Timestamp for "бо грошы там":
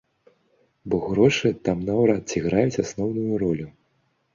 0.93-1.85